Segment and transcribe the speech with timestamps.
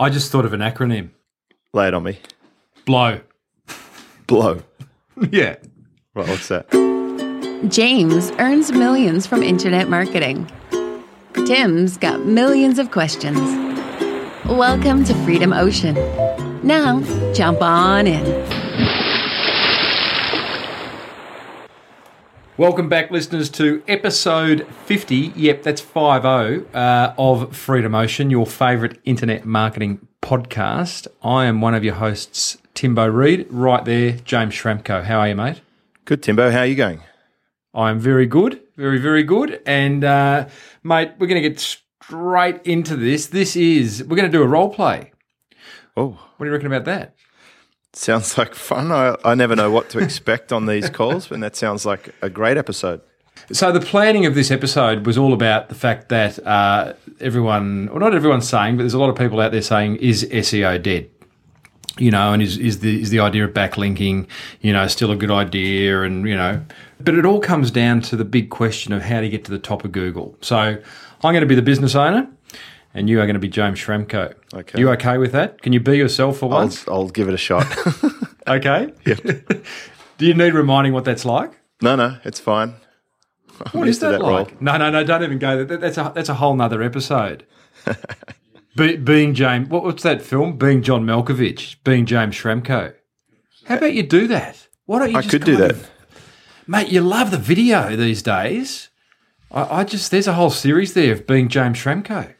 [0.00, 1.10] I just thought of an acronym.
[1.72, 2.20] Lay it on me.
[2.86, 3.20] Blow.
[4.26, 4.62] Blow.
[5.32, 5.56] Yeah.
[6.14, 6.70] Right, what's that?
[7.68, 10.48] James earns millions from internet marketing.
[11.44, 13.40] Tim's got millions of questions.
[14.46, 15.96] Welcome to Freedom Ocean.
[16.62, 17.00] Now,
[17.32, 18.24] jump on in.
[22.58, 25.32] Welcome back, listeners, to episode 50.
[25.36, 25.96] Yep, that's 50
[26.74, 31.06] uh, of Freedom Ocean, your favourite internet marketing podcast.
[31.22, 33.46] I am one of your hosts, Timbo Reid.
[33.48, 35.04] Right there, James Schramko.
[35.04, 35.60] How are you, mate?
[36.04, 36.50] Good, Timbo.
[36.50, 37.00] How are you going?
[37.74, 39.62] I am very good, very, very good.
[39.64, 40.48] And, uh,
[40.82, 43.28] mate, we're going to get straight into this.
[43.28, 45.12] This is, we're going to do a role play.
[45.96, 47.14] Oh, What do you reckon about that?
[47.92, 48.92] Sounds like fun.
[48.92, 52.30] I, I never know what to expect on these calls, but that sounds like a
[52.30, 53.00] great episode.
[53.52, 58.00] So the planning of this episode was all about the fact that uh, everyone, well,
[58.00, 61.08] not everyone's saying, but there's a lot of people out there saying, "Is SEO dead?"
[61.98, 64.26] You know, and is is the is the idea of backlinking,
[64.60, 66.02] you know, still a good idea?
[66.02, 66.62] And you know,
[67.00, 69.58] but it all comes down to the big question of how to get to the
[69.58, 70.36] top of Google.
[70.40, 72.28] So I'm going to be the business owner,
[72.92, 74.34] and you are going to be James Schramko.
[74.54, 74.78] Okay.
[74.78, 75.60] You okay with that?
[75.62, 76.86] Can you be yourself for I'll, once?
[76.88, 77.66] I'll give it a shot.
[78.48, 78.90] Okay.
[79.04, 81.52] Do you need reminding what that's like?
[81.82, 82.72] no, no, it's fine.
[83.60, 84.32] I'm What is that, role.
[84.32, 84.62] like?
[84.62, 85.04] No, no, no.
[85.04, 85.64] Don't even go there.
[85.66, 87.44] That- That's a that's a whole nother episode.
[88.76, 90.56] Be, being James, what, what's that film?
[90.56, 92.94] Being John Malkovich, being James Schramko.
[93.66, 94.66] How about you do that?
[94.86, 95.18] Why don't you?
[95.18, 95.72] I could do that.
[95.72, 95.90] of-
[96.66, 96.88] mate.
[96.88, 98.88] You love the video these days.
[99.50, 102.34] I, I just there's a whole series there of being James Schramko.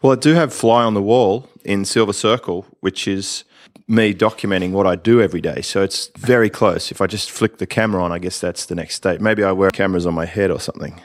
[0.00, 3.44] Well, I do have Fly on the Wall in Silver Circle, which is
[3.88, 5.60] me documenting what I do every day.
[5.62, 6.92] So it's very close.
[6.92, 9.20] If I just flick the camera on, I guess that's the next state.
[9.20, 11.00] Maybe I wear cameras on my head or something.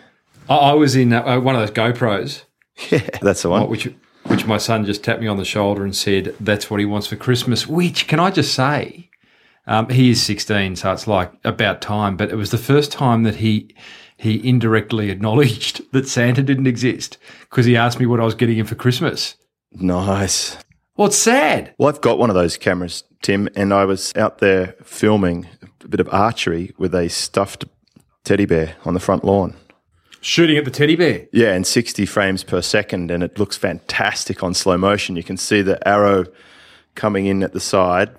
[0.49, 2.43] I, was in uh, one of those GoPros,
[2.91, 3.69] Yeah, that's the one.
[3.69, 3.89] which
[4.27, 7.07] which my son just tapped me on the shoulder and said that's what he wants
[7.07, 7.67] for Christmas.
[7.67, 9.09] Which can I just say?
[9.67, 12.17] Um, he is 16, so it's like about time.
[12.17, 13.73] But it was the first time that he
[14.23, 18.57] he indirectly acknowledged that Santa didn't exist because he asked me what I was getting
[18.57, 19.35] him for Christmas.
[19.73, 20.57] Nice.
[20.95, 21.73] Well, it's sad.
[21.77, 25.47] Well, I've got one of those cameras, Tim, and I was out there filming
[25.83, 27.65] a bit of archery with a stuffed
[28.23, 29.55] teddy bear on the front lawn.
[30.21, 31.27] Shooting at the teddy bear.
[31.33, 35.17] Yeah, in 60 frames per second, and it looks fantastic on slow motion.
[35.17, 36.25] You can see the arrow
[36.95, 38.11] coming in at the side,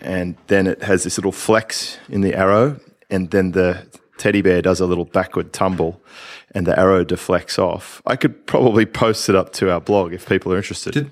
[0.00, 3.86] and then it has this little flex in the arrow, and then the
[4.24, 6.00] teddy bear does a little backward tumble,
[6.54, 8.00] and the arrow deflects off.
[8.06, 11.10] I could probably post it up to our blog if people are interested.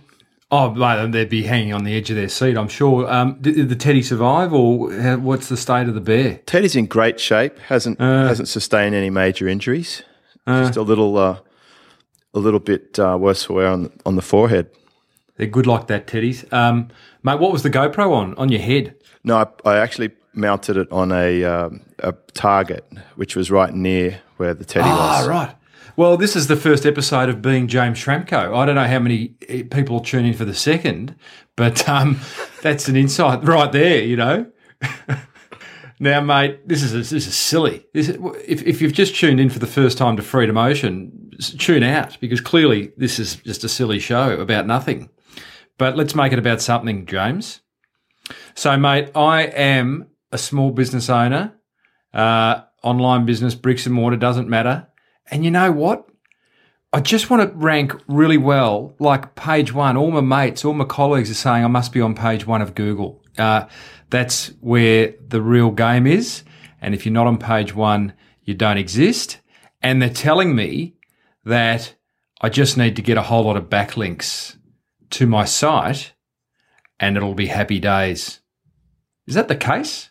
[0.50, 3.06] Oh, mate, they'd be hanging on the edge of their seat, I'm sure.
[3.12, 6.40] Um, did, did the teddy survive, or how, what's the state of the bear?
[6.46, 7.58] Teddy's in great shape.
[7.58, 10.02] hasn't hasn't sustained any major injuries.
[10.48, 11.38] Just a little uh,
[12.32, 14.70] a little bit uh, worse for wear on on the forehead.
[15.36, 16.50] They're good like that, teddies.
[16.50, 16.88] Um,
[17.22, 18.34] mate, what was the GoPro on?
[18.36, 18.94] On your head?
[19.22, 24.20] No, I, I actually mounted it on a um, a target, which was right near
[24.37, 25.28] where the teddy Ah, was.
[25.28, 25.56] right.
[25.97, 28.56] Well, this is the first episode of Being James Schramko.
[28.56, 31.15] I don't know how many eh, people tune in for the second,
[31.54, 32.19] but um,
[32.62, 34.50] that's an insight right there, you know.
[36.00, 37.84] now, mate, this is this is silly.
[37.92, 38.16] This is,
[38.47, 42.16] if, if you've just tuned in for the first time to Freedom Ocean, tune out
[42.21, 45.10] because clearly this is just a silly show about nothing.
[45.78, 47.60] But let's make it about something, James.
[48.54, 51.54] So, mate, I am a small business owner,
[52.12, 54.88] uh, online business, bricks and mortar, doesn't matter.
[55.31, 56.09] And you know what?
[56.93, 59.97] I just want to rank really well, like page one.
[59.97, 62.75] All my mates, all my colleagues are saying I must be on page one of
[62.75, 63.22] Google.
[63.38, 63.66] Uh,
[64.10, 66.42] that's where the real game is.
[66.82, 69.41] And if you're not on page one, you don't exist.
[69.81, 70.97] And they're telling me
[71.44, 71.94] that
[72.42, 74.56] I just need to get a whole lot of backlinks
[75.10, 76.12] to my site
[77.00, 78.41] and it'll be happy days.
[79.26, 80.10] Is that the case?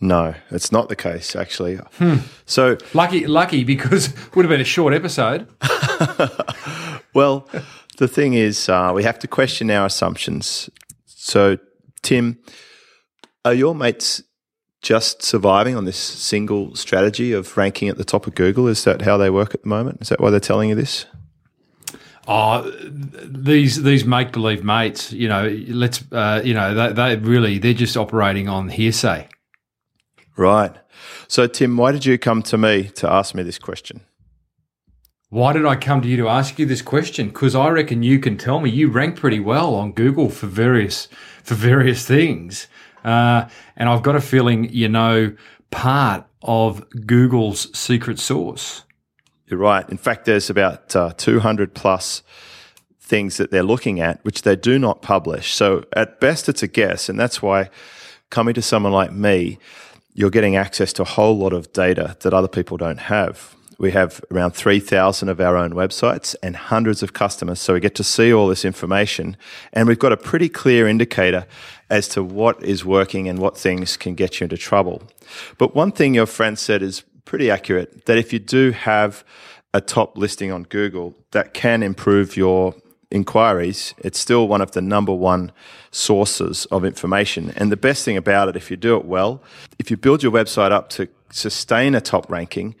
[0.00, 1.76] No, it's not the case actually.
[1.98, 2.16] Hmm.
[2.46, 5.48] So, Lucky, lucky, because it would have been a short episode.
[7.14, 7.48] well,
[7.98, 10.68] the thing is, uh, we have to question our assumptions.
[11.06, 11.58] So,
[12.02, 12.38] Tim,
[13.44, 14.22] are your mates
[14.82, 18.68] just surviving on this single strategy of ranking at the top of Google?
[18.68, 20.02] Is that how they work at the moment?
[20.02, 21.06] Is that why they're telling you this?
[22.26, 27.58] Oh, these these make believe mates, you know, let's, uh, you know, they, they really
[27.58, 29.28] they're just operating on hearsay.
[30.36, 30.72] Right.
[31.28, 34.00] So, Tim, why did you come to me to ask me this question?
[35.30, 37.28] Why did I come to you to ask you this question?
[37.28, 41.08] Because I reckon you can tell me you rank pretty well on Google for various
[41.42, 42.68] for various things,
[43.04, 45.34] uh, and I've got a feeling you know
[45.72, 48.84] part of Google's secret sauce.
[49.48, 49.88] You're right.
[49.88, 52.22] In fact, there's about uh, 200 plus
[53.00, 55.52] things that they're looking at, which they do not publish.
[55.52, 57.08] So at best, it's a guess.
[57.08, 57.70] And that's why
[58.30, 59.58] coming to someone like me,
[60.14, 63.54] you're getting access to a whole lot of data that other people don't have.
[63.78, 67.60] We have around 3,000 of our own websites and hundreds of customers.
[67.60, 69.36] So we get to see all this information
[69.72, 71.46] and we've got a pretty clear indicator
[71.90, 75.02] as to what is working and what things can get you into trouble.
[75.58, 79.24] But one thing your friend said is pretty accurate that if you do have
[79.72, 82.76] a top listing on Google, that can improve your
[83.10, 85.52] inquiries, it's still one of the number one
[85.90, 87.52] sources of information.
[87.56, 89.42] And the best thing about it, if you do it well,
[89.78, 92.74] if you build your website up to sustain a top ranking,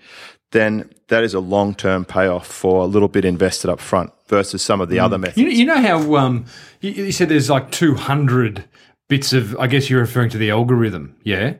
[0.52, 4.62] then that is a long term payoff for a little bit invested up front versus
[4.62, 5.38] some of the other methods.
[5.38, 6.46] You, you know how um,
[6.80, 8.64] you, you said there's like 200
[9.08, 11.54] bits of, I guess you're referring to the algorithm, yeah?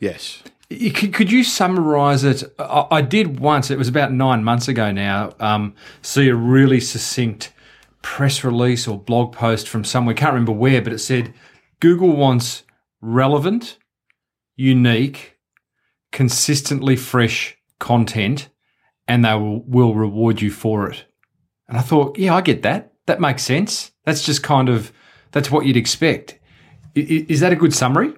[0.00, 0.42] Yes.
[0.70, 2.42] Could, could you summarize it?
[2.58, 6.80] I, I did once, it was about nine months ago now, um, see a really
[6.80, 7.52] succinct
[8.06, 11.34] press release or blog post from somewhere, can't remember where, but it said
[11.80, 12.62] Google wants
[13.00, 13.78] relevant,
[14.54, 15.36] unique,
[16.12, 18.48] consistently fresh content,
[19.08, 21.04] and they will, will reward you for it.
[21.68, 22.92] And I thought, yeah, I get that.
[23.06, 23.90] That makes sense.
[24.04, 24.92] That's just kind of,
[25.32, 26.38] that's what you'd expect.
[26.94, 28.14] Is that a good summary?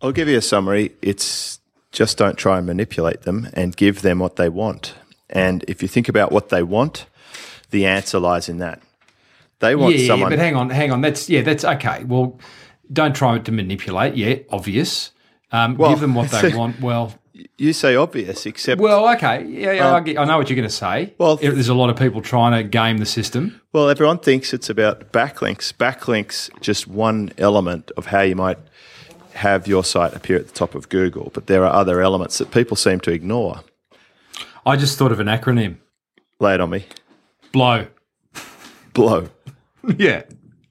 [0.00, 0.92] I'll give you a summary.
[1.02, 1.60] It's
[1.92, 4.94] just don't try and manipulate them and give them what they want.
[5.28, 7.04] And if you think about what they want,
[7.70, 8.82] the answer lies in that.
[9.60, 10.30] They want yeah, someone.
[10.30, 11.00] but hang on, hang on.
[11.00, 12.04] That's yeah, that's okay.
[12.04, 12.38] Well,
[12.92, 14.14] don't try to manipulate.
[14.14, 15.12] Yeah, obvious.
[15.50, 16.80] Um, Well, give them what they want.
[16.80, 17.14] Well,
[17.56, 19.44] you say obvious, except well, okay.
[19.44, 21.14] Yeah, yeah I, get, I know what you're going to say.
[21.18, 23.60] well, If there's a lot of people trying to game the system.
[23.72, 25.72] Well, everyone thinks it's about backlinks.
[25.72, 28.58] Backlinks just one element of how you might
[29.34, 32.50] have your site appear at the top of Google, but there are other elements that
[32.50, 33.62] people seem to ignore.
[34.66, 35.76] I just thought of an acronym.
[36.40, 36.86] Lay it on me.
[37.58, 37.88] Blow.
[38.94, 39.28] Blow.
[39.96, 40.22] yeah.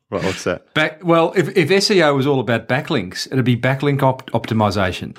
[0.09, 0.73] Right, what's that?
[0.73, 1.03] Back.
[1.03, 5.17] Well, if, if SEO was all about backlinks, it'd be backlink op- optimization.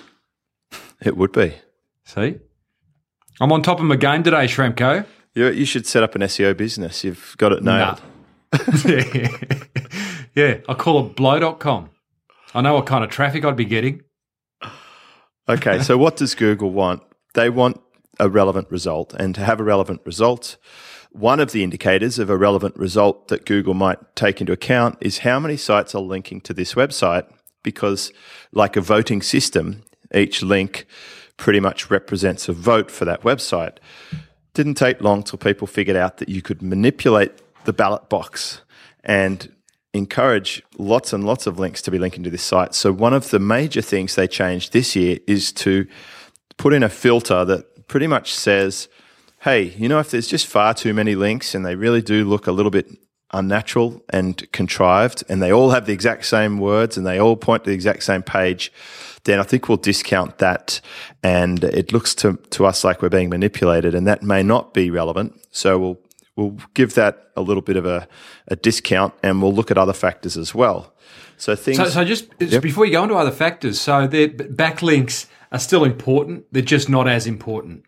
[1.02, 1.56] It would be.
[2.06, 2.36] See,
[3.38, 5.04] I'm on top of my game today, Schramko.
[5.34, 7.04] You, you should set up an SEO business.
[7.04, 8.00] You've got it nailed.
[8.86, 9.28] yeah.
[10.34, 11.90] yeah, I call it blow.com.
[12.54, 14.04] I know what kind of traffic I'd be getting.
[15.46, 17.02] Okay, so what does Google want?
[17.34, 17.78] They want
[18.18, 19.12] a relevant result.
[19.12, 20.56] And to have a relevant result,
[21.18, 25.18] one of the indicators of a relevant result that Google might take into account is
[25.18, 27.28] how many sites are linking to this website.
[27.64, 28.12] Because,
[28.52, 29.82] like a voting system,
[30.14, 30.86] each link
[31.36, 33.78] pretty much represents a vote for that website.
[34.54, 37.32] Didn't take long till people figured out that you could manipulate
[37.64, 38.62] the ballot box
[39.02, 39.52] and
[39.92, 42.74] encourage lots and lots of links to be linking to this site.
[42.74, 45.86] So one of the major things they changed this year is to
[46.58, 48.88] put in a filter that pretty much says,
[49.40, 52.46] hey, you know, if there's just far too many links and they really do look
[52.46, 52.88] a little bit
[53.32, 57.64] unnatural and contrived and they all have the exact same words and they all point
[57.64, 58.72] to the exact same page,
[59.24, 60.80] then I think we'll discount that
[61.22, 64.90] and it looks to, to us like we're being manipulated and that may not be
[64.90, 65.38] relevant.
[65.50, 65.98] So we'll
[66.36, 68.08] we'll give that a little bit of a,
[68.46, 70.94] a discount and we'll look at other factors as well.
[71.36, 74.28] So things So, so just just before you go on to other factors, so the
[74.28, 76.46] backlinks are still important.
[76.52, 77.84] They're just not as important.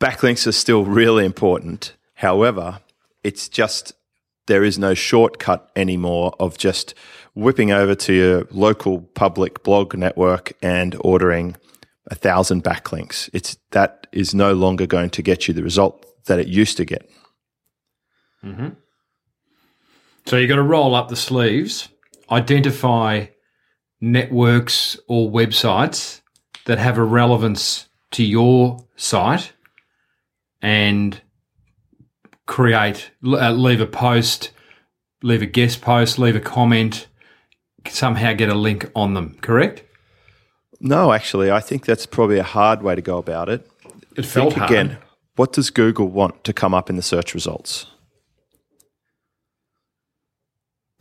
[0.00, 1.94] Backlinks are still really important.
[2.14, 2.80] However,
[3.22, 3.92] it's just
[4.46, 6.94] there is no shortcut anymore of just
[7.34, 11.56] whipping over to your local public blog network and ordering
[12.10, 13.30] a thousand backlinks.
[13.32, 16.84] It's that is no longer going to get you the result that it used to
[16.84, 17.10] get.
[18.44, 18.68] Mm-hmm.
[20.26, 21.88] So you've got to roll up the sleeves,
[22.30, 23.26] identify
[24.00, 26.20] networks or websites
[26.66, 29.53] that have a relevance to your site,
[30.64, 31.20] and
[32.46, 34.50] create, uh, leave a post,
[35.22, 37.06] leave a guest post, leave a comment,
[37.86, 39.36] somehow get a link on them.
[39.42, 39.82] Correct?
[40.80, 43.68] No, actually, I think that's probably a hard way to go about it.
[44.16, 44.70] It felt hard.
[44.70, 44.98] again.
[45.36, 47.86] What does Google want to come up in the search results?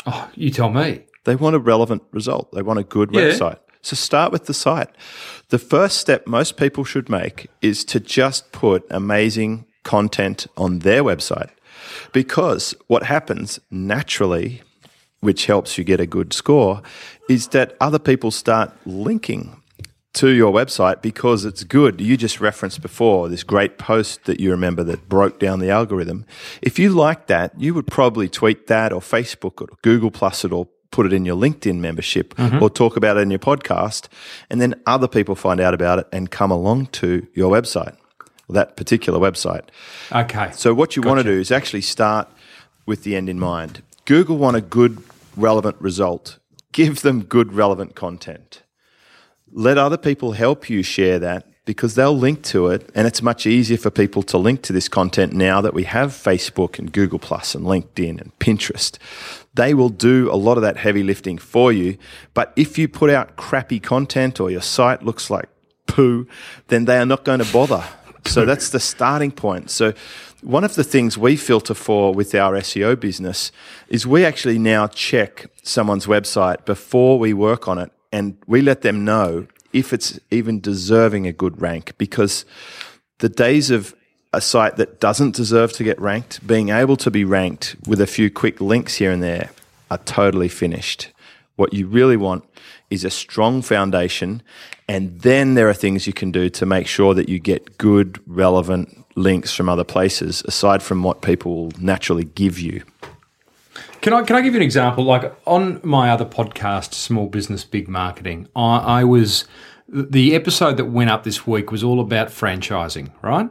[0.05, 1.05] Oh, you tell me.
[1.23, 2.51] They want a relevant result.
[2.51, 3.21] They want a good Yeah.
[3.21, 3.59] website.
[3.83, 4.89] So start with the site.
[5.49, 11.03] The first step most people should make is to just put amazing content on their
[11.03, 11.49] website.
[12.13, 14.61] Because what happens naturally,
[15.19, 16.81] which helps you get a good score,
[17.29, 19.61] is that other people start linking
[20.13, 21.99] to your website because it's good.
[21.99, 26.25] You just referenced before this great post that you remember that broke down the algorithm.
[26.61, 30.45] If you like that, you would probably tweet that or Facebook it or Google Plus
[30.45, 32.61] it or put it in your LinkedIn membership mm-hmm.
[32.63, 34.07] or talk about it in your podcast.
[34.49, 37.97] And then other people find out about it and come along to your website,
[38.47, 39.63] that particular website.
[40.11, 40.51] Okay.
[40.53, 42.29] So what you want to do is actually start
[42.85, 43.81] with the end in mind.
[44.05, 45.03] Google want a good,
[45.35, 46.37] relevant result.
[46.71, 48.61] Give them good, relevant content.
[49.51, 53.45] Let other people help you share that because they'll link to it and it's much
[53.45, 57.19] easier for people to link to this content now that we have Facebook and Google
[57.19, 58.97] Plus and LinkedIn and Pinterest.
[59.55, 61.97] They will do a lot of that heavy lifting for you.
[62.33, 65.49] But if you put out crappy content or your site looks like
[65.85, 66.27] poo,
[66.67, 67.83] then they are not going to bother.
[68.25, 69.69] So that's the starting point.
[69.69, 69.93] So
[70.41, 73.51] one of the things we filter for with our SEO business
[73.89, 78.81] is we actually now check someone's website before we work on it and we let
[78.81, 82.45] them know if it's even deserving a good rank because
[83.19, 83.95] the days of
[84.33, 88.07] a site that doesn't deserve to get ranked, being able to be ranked with a
[88.07, 89.51] few quick links here and there,
[89.91, 91.09] are totally finished.
[91.55, 92.43] What you really want
[92.89, 94.41] is a strong foundation,
[94.87, 98.19] and then there are things you can do to make sure that you get good,
[98.25, 102.83] relevant links from other places, aside from what people will naturally give you.
[104.01, 105.03] Can I can I give you an example?
[105.05, 109.45] Like on my other podcast, Small Business Big Marketing, I, I was
[109.87, 113.49] the episode that went up this week was all about franchising, right?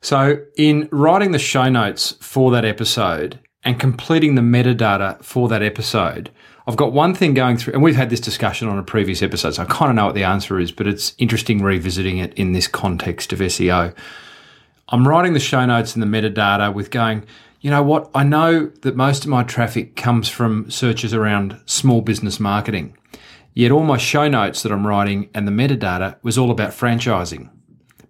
[0.00, 5.62] So in writing the show notes for that episode and completing the metadata for that
[5.62, 6.30] episode,
[6.66, 9.54] I've got one thing going through, and we've had this discussion on a previous episode,
[9.54, 12.52] so I kind of know what the answer is, but it's interesting revisiting it in
[12.52, 13.94] this context of SEO.
[14.90, 17.24] I'm writing the show notes and the metadata with going,
[17.60, 18.10] you know what?
[18.14, 22.96] I know that most of my traffic comes from searches around small business marketing.
[23.54, 27.50] Yet all my show notes that I'm writing and the metadata was all about franchising.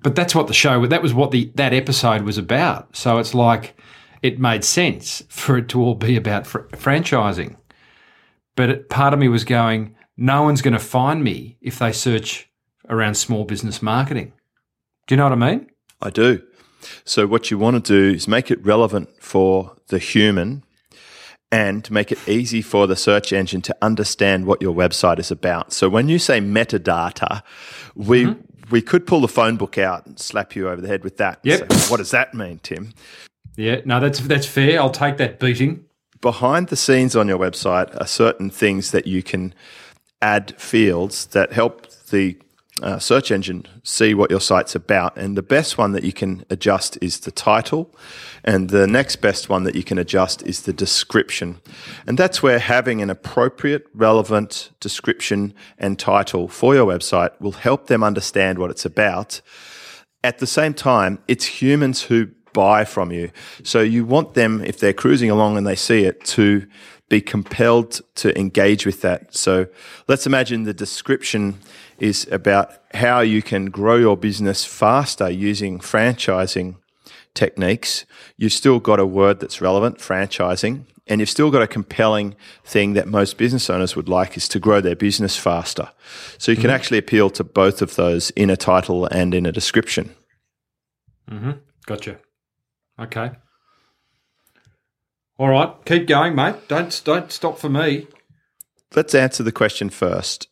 [0.03, 2.97] But that's what the show that was what the that episode was about.
[2.97, 3.77] So it's like
[4.23, 7.57] it made sense for it to all be about fr- franchising.
[8.57, 11.93] But it, part of me was going, no one's going to find me if they
[11.93, 12.51] search
[12.89, 14.33] around small business marketing.
[15.07, 15.71] Do you know what I mean?
[16.03, 16.43] I do.
[17.05, 20.65] So what you want to do is make it relevant for the human
[21.51, 25.73] and make it easy for the search engine to understand what your website is about.
[25.73, 27.43] So when you say metadata,
[27.95, 28.41] we mm-hmm.
[28.71, 31.41] We could pull the phone book out and slap you over the head with that.
[31.43, 31.73] Yep.
[31.89, 32.93] What does that mean, Tim?
[33.57, 34.81] Yeah, no, that's that's fair.
[34.81, 35.85] I'll take that beating.
[36.21, 39.55] Behind the scenes on your website are certain things that you can
[40.21, 42.37] add fields that help the
[42.83, 45.17] uh, search engine see what your site's about.
[45.17, 47.95] And the best one that you can adjust is the title.
[48.45, 51.61] And the next best one that you can adjust is the description.
[52.07, 57.87] And that's where having an appropriate, relevant description and title for your website will help
[57.87, 59.41] them understand what it's about.
[60.23, 63.31] At the same time, it's humans who buy from you.
[63.63, 66.67] So you want them, if they're cruising along and they see it, to
[67.09, 69.35] be compelled to engage with that.
[69.35, 69.67] So
[70.09, 71.59] let's imagine the description
[71.99, 76.77] is about how you can grow your business faster using franchising
[77.35, 78.05] techniques.
[78.37, 82.93] You've still got a word that's relevant, franchising, and you've still got a compelling thing
[82.95, 85.91] that most business owners would like is to grow their business faster.
[86.37, 86.75] So you can mm-hmm.
[86.75, 90.15] actually appeal to both of those in a title and in a description.
[91.31, 91.53] Mm-hmm.
[91.87, 92.19] Gotcha.
[93.01, 93.31] Okay.
[95.39, 96.57] All right, keep going, mate.
[96.67, 98.09] Don't don't stop for me.
[98.95, 100.48] Let's answer the question first.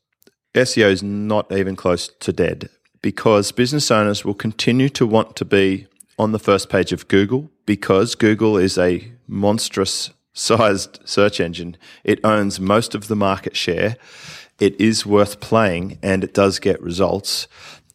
[0.56, 2.68] SEO is not even close to dead
[3.02, 5.86] because business owners will continue to want to be
[6.18, 11.76] on the first page of Google because Google is a monstrous sized search engine.
[12.04, 13.96] It owns most of the market share.
[14.58, 17.48] It is worth playing and it does get results.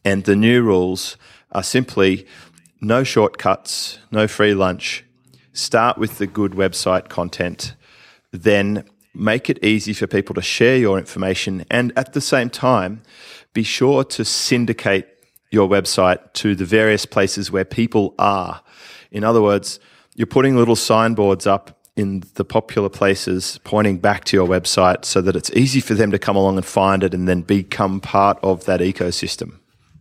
[0.04, 1.16] And the new rules
[1.52, 2.26] are simply
[2.80, 5.04] no shortcuts, no free lunch,
[5.52, 7.74] start with the good website content,
[8.32, 13.02] then make it easy for people to share your information, and at the same time,
[13.52, 15.08] be sure to syndicate
[15.50, 18.62] your website to the various places where people are.
[19.10, 19.78] In other words,
[20.14, 25.20] you're putting little signboards up in the popular places pointing back to your website so
[25.20, 28.38] that it's easy for them to come along and find it and then become part
[28.42, 29.58] of that ecosystem.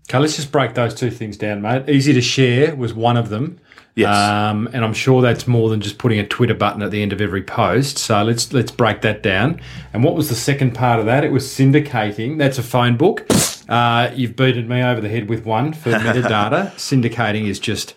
[0.10, 1.90] Okay, let's just break those two things down, mate.
[1.90, 3.60] Easy to share was one of them.
[3.96, 4.16] Yes.
[4.16, 7.12] Um, and I'm sure that's more than just putting a Twitter button at the end
[7.12, 7.98] of every post.
[7.98, 9.60] So let's let's break that down.
[9.94, 11.24] And what was the second part of that?
[11.24, 12.38] It was syndicating.
[12.38, 13.26] That's a phone book.
[13.68, 16.72] Uh, you've beaten me over the head with one for metadata.
[16.74, 17.94] syndicating is just,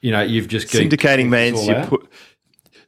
[0.00, 1.88] you know, you've just syndicating means you out.
[1.88, 2.10] put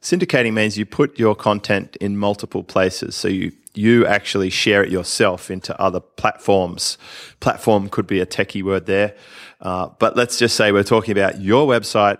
[0.01, 3.15] syndicating means you put your content in multiple places.
[3.15, 6.97] So you you actually share it yourself into other platforms.
[7.39, 9.15] Platform could be a techie word there.
[9.59, 12.17] Uh, but let's just say we're talking about your website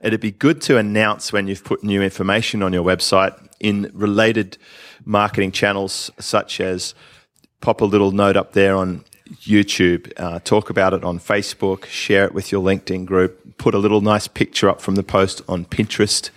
[0.00, 4.58] it'd be good to announce when you've put new information on your website in related
[5.04, 6.94] marketing channels, such as
[7.60, 9.04] pop a little note up there on
[9.42, 13.78] YouTube, uh, talk about it on Facebook, share it with your LinkedIn group, put a
[13.78, 16.30] little nice picture up from the post on Pinterest.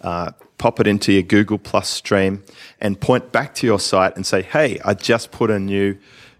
[0.00, 2.42] Uh, pop it into your Google Plus stream,
[2.80, 5.98] and point back to your site and say, hey, I just put a new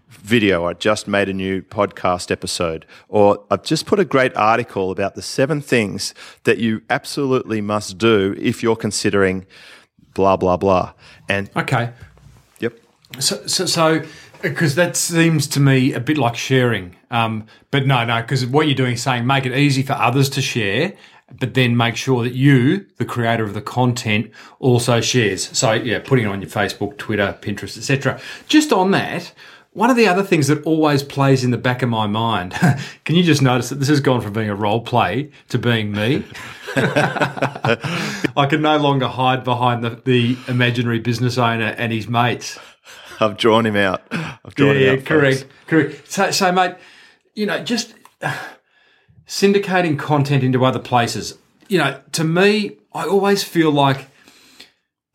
[0.09, 4.91] video, I just made a new podcast episode, or I've just put a great article
[4.91, 9.45] about the seven things that you absolutely must do if you're considering
[10.13, 10.93] blah, blah, blah.
[11.29, 11.91] And Okay.
[12.59, 12.73] yep.
[13.19, 14.03] So, so, so
[14.41, 16.95] because that seems to me a bit like sharing.
[17.11, 20.29] Um, but no, no, because what you're doing is saying make it easy for others
[20.31, 20.93] to share,
[21.39, 25.49] but then make sure that you, the creator of the content, also shares.
[25.57, 28.19] So yeah, putting it on your Facebook, Twitter, Pinterest, etc.
[28.47, 29.33] Just on that.
[29.77, 32.53] One of the other things that always plays in the back of my mind,
[33.05, 35.91] can you just notice that this has gone from being a role play to being
[35.91, 36.23] me?
[36.75, 42.57] I can no longer hide behind the, the imaginary business owner and his mates.
[43.19, 44.01] I've drawn him out.
[44.11, 45.05] I've drawn Yeah, him out.
[45.05, 45.53] correct, folks.
[45.67, 46.11] correct.
[46.11, 46.75] So, so, mate,
[47.35, 48.35] you know, just uh,
[49.27, 51.37] syndicating content into other places.
[51.67, 54.07] You know, to me, I always feel like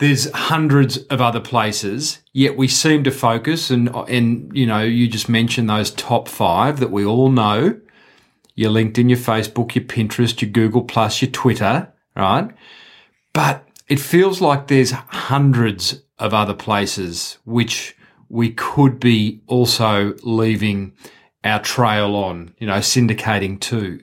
[0.02, 3.70] there's hundreds of other places, yet we seem to focus.
[3.70, 7.80] And and you know, you just mentioned those top five that we all know:
[8.56, 12.50] your LinkedIn, your Facebook, your Pinterest, your Google Plus, your Twitter, right?
[13.32, 17.96] But it feels like there's hundreds of other places which
[18.28, 20.94] we could be also leaving
[21.44, 24.00] our trail on, you know, syndicating to.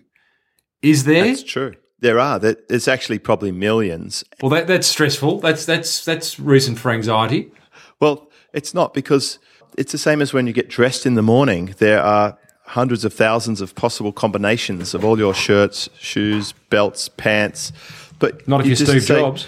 [0.81, 1.25] Is there?
[1.25, 1.73] That's true.
[2.01, 2.39] There are.
[2.39, 4.23] There- There's actually probably millions.
[4.41, 5.39] well, that, that's stressful.
[5.39, 7.51] That's that's that's reason for anxiety.
[7.99, 9.39] Well, it's not because
[9.77, 11.75] it's the same as when you get dressed in the morning.
[11.77, 17.71] There are hundreds of thousands of possible combinations of all your shirts, shoes, belts, pants.
[18.19, 19.47] But Not if you you're Steve say- Jobs.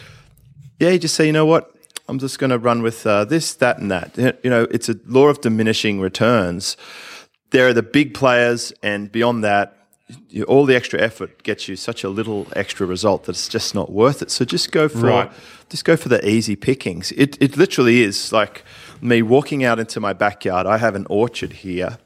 [0.80, 1.72] Yeah, you just say, you know what?
[2.08, 4.18] I'm just going to run with uh, this, that, and that.
[4.44, 6.76] You know, it's a law of diminishing returns.
[7.52, 9.78] There are the big players, and beyond that,
[10.30, 13.74] you, all the extra effort gets you such a little extra result that it's just
[13.76, 14.32] not worth it.
[14.32, 15.32] So just go for Right.
[15.70, 17.12] just go for the easy pickings.
[17.14, 18.64] It it literally is like
[19.02, 20.68] me walking out into my backyard.
[20.68, 21.98] I have an orchard here.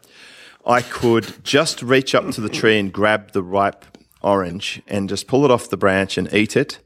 [0.66, 3.86] I could just reach up to the tree and grab the ripe
[4.22, 6.80] orange and just pull it off the branch and eat it.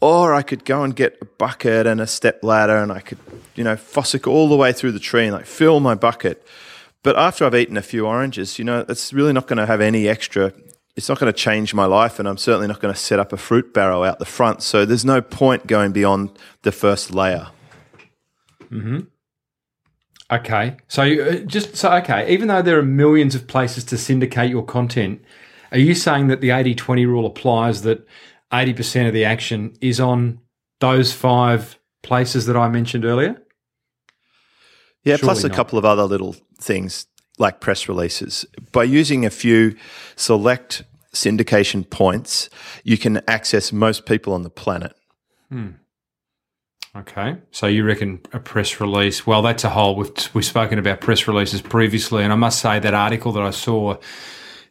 [0.00, 3.18] Or I could go and get a bucket and a step ladder and I could,
[3.56, 6.46] you know, fossick all the way through the tree and like fill my bucket.
[7.02, 9.80] But after I've eaten a few oranges, you know, it's really not going to have
[9.80, 10.52] any extra.
[10.96, 13.32] It's not going to change my life, and I'm certainly not going to set up
[13.32, 14.62] a fruit barrow out the front.
[14.62, 17.48] So there's no point going beyond the first layer.
[18.68, 19.00] Hmm.
[20.30, 24.50] Okay, so uh, just so okay, even though there are millions of places to syndicate
[24.50, 25.22] your content,
[25.72, 28.06] are you saying that the 80-20 rule applies that
[28.52, 30.40] 80% of the action is on
[30.80, 33.40] those five places that I mentioned earlier?
[35.08, 35.56] Yeah, Surely plus a not.
[35.56, 37.06] couple of other little things
[37.38, 38.44] like press releases.
[38.72, 39.74] By using a few
[40.16, 40.82] select
[41.14, 42.50] syndication points,
[42.84, 44.94] you can access most people on the planet.
[46.96, 49.26] Okay, so you reckon a press release?
[49.26, 49.94] Well, that's a whole.
[49.96, 53.50] We've we've spoken about press releases previously, and I must say that article that I
[53.50, 53.96] saw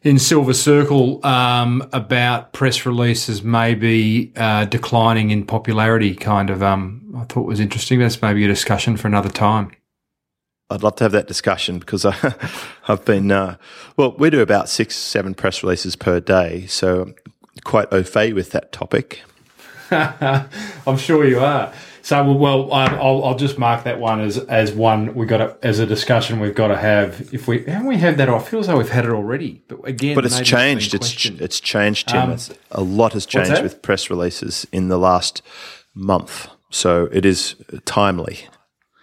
[0.02, 7.14] in Silver Circle um, about press releases maybe uh, declining in popularity, kind of, um,
[7.16, 7.98] I thought was interesting.
[7.98, 9.72] That's maybe a discussion for another time.
[10.70, 12.34] I'd love to have that discussion because I,
[12.88, 13.56] I've been, uh,
[13.96, 16.66] well, we do about six, seven press releases per day.
[16.66, 17.14] So I'm
[17.64, 19.22] quite au fait with that topic.
[19.90, 21.72] I'm sure you are.
[22.02, 25.78] So well, I'll, I'll just mark that one as as one we got to, as
[25.78, 27.28] a discussion we've got to have.
[27.34, 29.62] If we haven't we had that, I feel as though we've had it already.
[29.68, 30.94] But again, But it's changed.
[30.94, 31.40] It's questioned.
[31.42, 32.20] it's changed, Tim.
[32.22, 35.42] Um, It's- a lot has changed with press releases in the last
[35.94, 36.48] month.
[36.70, 38.46] So it is timely.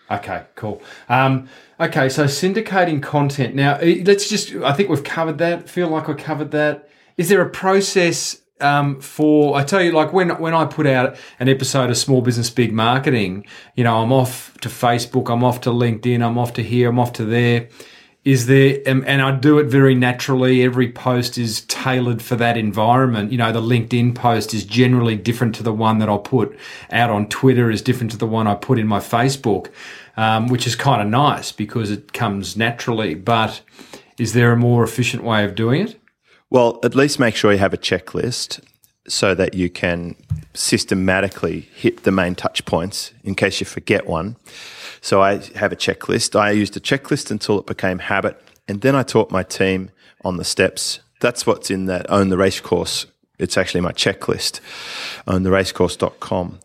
[0.10, 0.82] Okay, cool.
[1.10, 3.56] Um, okay, so syndicating content.
[3.56, 5.68] Now, eh, let's just, I think we've covered that.
[5.68, 6.90] Feel like we covered that.
[7.18, 11.18] Is there a process um, for, I tell you, like when, when I put out
[11.40, 15.62] an episode of Small Business Big Marketing, you know, I'm off to Facebook, I'm off
[15.62, 17.70] to LinkedIn, I'm off to here, I'm off to there.
[18.26, 20.64] Is there, and I do it very naturally.
[20.64, 23.32] Every post is tailored for that environment.
[23.32, 26.58] You know, the LinkedIn post is generally different to the one that I'll put
[26.92, 29.70] out on Twitter, is different to the one I put in my Facebook,
[30.18, 33.14] um, which is kind of nice because it comes naturally.
[33.14, 33.62] But
[34.18, 36.00] is there a more efficient way of doing it?
[36.50, 38.60] Well, at least make sure you have a checklist
[39.08, 40.16] so that you can
[40.56, 44.36] systematically hit the main touch points in case you forget one.
[45.06, 46.36] So I have a checklist.
[46.36, 48.42] I used a checklist until it became habit.
[48.68, 49.92] And then I taught my team
[50.24, 51.00] on the steps.
[51.22, 53.06] That's what's in that Own the Race course.
[53.38, 54.62] It's actually my checklist,
[55.28, 56.60] owntheracecourse.com.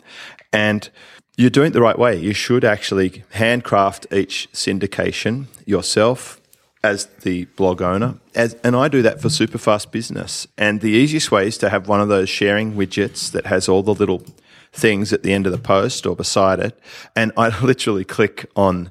[0.55, 0.89] And
[1.37, 2.17] you're doing it the right way.
[2.17, 6.41] You should actually handcraft each syndication yourself
[6.83, 8.15] as the blog owner.
[8.35, 10.47] As, and I do that for Superfast Business.
[10.57, 13.83] And the easiest way is to have one of those sharing widgets that has all
[13.83, 14.25] the little
[14.73, 16.79] things at the end of the post or beside it.
[17.17, 18.91] And I literally click on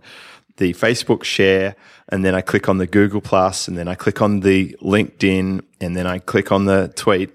[0.58, 1.76] the Facebook share
[2.10, 5.62] and then I click on the Google Plus and then I click on the LinkedIn
[5.80, 7.32] and then I click on the tweet.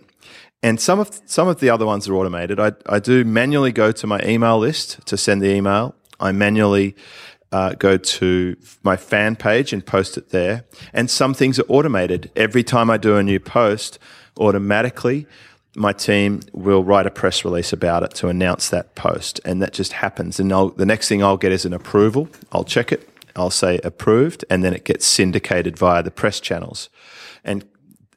[0.63, 2.59] And some of some of the other ones are automated.
[2.59, 5.95] I, I do manually go to my email list to send the email.
[6.21, 6.97] I manually
[7.53, 10.65] uh, go to my fan page and post it there.
[10.93, 12.31] And some things are automated.
[12.35, 13.99] Every time I do a new post,
[14.39, 15.27] automatically
[15.77, 19.73] my team will write a press release about it to announce that post, and that
[19.73, 20.39] just happens.
[20.39, 22.29] And I'll, the next thing I'll get is an approval.
[22.53, 23.09] I'll check it.
[23.37, 26.89] I'll say approved, and then it gets syndicated via the press channels.
[27.43, 27.65] And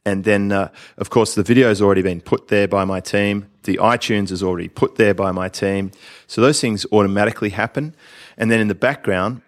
[0.05, 3.49] and then, uh, of course, the video has already been put there by my team.
[3.63, 5.91] The iTunes is already put there by my team.
[6.27, 7.93] So those things automatically happen.
[8.37, 9.41] And then in the background,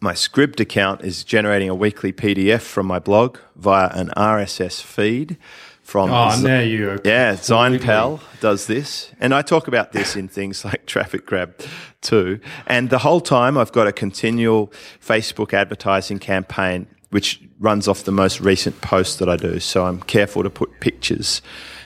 [0.00, 5.36] my Scribd account is generating a weekly PDF from my blog via an RSS feed
[5.84, 9.12] from Oh, now you are yeah, ZignPal does this.
[9.20, 11.54] And I talk about this in things like Traffic Grab
[12.00, 12.40] too.
[12.66, 18.10] And the whole time I've got a continual Facebook advertising campaign which runs off the
[18.10, 19.60] most recent post that I do.
[19.60, 21.42] So I'm careful to put pictures.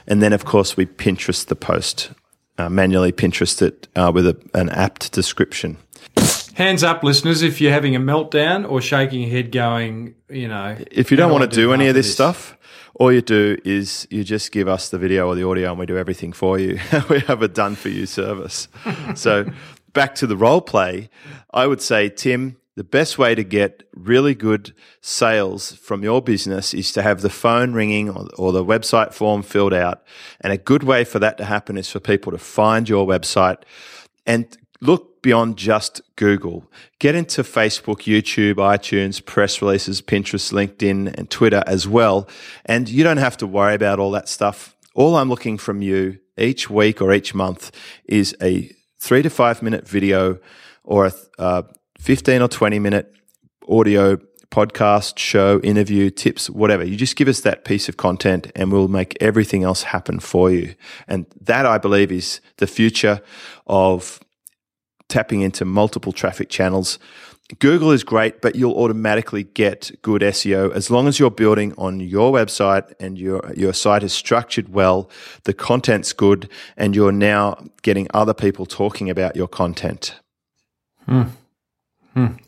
[0.07, 2.13] And then, of course, we Pinterest the post,
[2.57, 5.77] uh, manually Pinterest it uh, with a, an apt description.
[6.55, 10.77] Hands up, listeners, if you're having a meltdown or shaking your head going, you know.
[10.91, 12.58] If you don't want to do any half of this stuff,
[12.99, 15.87] all you do is you just give us the video or the audio and we
[15.87, 16.79] do everything for you.
[17.09, 18.69] we have a done for you service.
[19.15, 19.47] so
[19.93, 21.09] back to the role play,
[21.53, 26.75] I would say, Tim, the best way to get really good sales from your business
[26.75, 30.03] is to have the phone ringing or, or the website form filled out.
[30.41, 33.63] And a good way for that to happen is for people to find your website
[34.27, 36.71] and look beyond just Google.
[36.99, 42.29] Get into Facebook, YouTube, iTunes, press releases, Pinterest, LinkedIn, and Twitter as well.
[42.67, 44.77] And you don't have to worry about all that stuff.
[44.95, 47.71] All I'm looking from you each week or each month
[48.05, 50.39] is a three to five minute video
[50.85, 51.63] or a uh,
[51.99, 53.15] 15 or 20 minute
[53.69, 54.19] audio
[54.51, 56.85] podcast, show, interview, tips, whatever.
[56.85, 60.51] You just give us that piece of content and we'll make everything else happen for
[60.51, 60.75] you.
[61.07, 63.21] And that I believe is the future
[63.67, 64.21] of
[65.09, 66.99] tapping into multiple traffic channels.
[67.61, 71.99] Google is great, but you'll automatically get good SEO as long as you're building on
[71.99, 75.09] your website and your your site is structured well,
[75.45, 80.21] the content's good, and you're now getting other people talking about your content.
[81.07, 81.23] Hmm.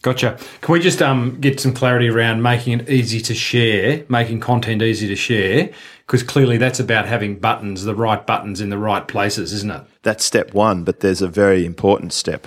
[0.02, 0.38] Gotcha.
[0.60, 4.82] Can we just um, get some clarity around making it easy to share, making content
[4.82, 5.70] easy to share?
[6.06, 9.82] Because clearly that's about having buttons, the right buttons in the right places, isn't it?
[10.02, 12.46] That's step one, but there's a very important step.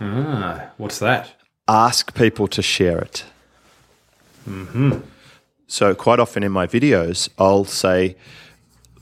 [0.00, 1.34] Ah, what's that?
[1.68, 3.24] ask people to share it.
[4.44, 4.98] Hmm.
[5.66, 8.16] So, quite often in my videos, I'll say,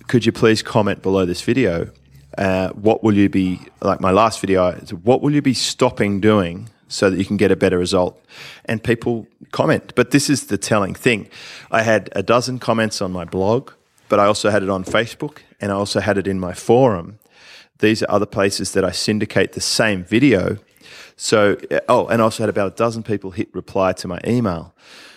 [0.07, 1.91] Could you please comment below this video?
[2.39, 4.73] Uh, what will you be, like my last video,
[5.03, 8.23] what will you be stopping doing so that you can get a better result?
[8.65, 9.95] And people comment.
[9.95, 11.29] But this is the telling thing.
[11.71, 13.73] I had a dozen comments on my blog,
[14.09, 17.19] but I also had it on Facebook and I also had it in my forum.
[17.79, 20.59] These are other places that I syndicate the same video.
[21.17, 24.21] So, uh, oh, and I also had about a dozen people hit reply to my
[24.27, 24.75] email.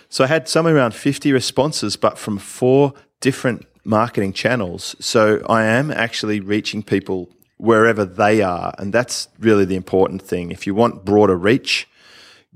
[0.09, 4.95] So I had somewhere around 50 responses, but from four different marketing channels.
[4.99, 8.73] So I am actually reaching people wherever they are.
[8.77, 10.51] And that's really the important thing.
[10.51, 11.87] If you want broader reach,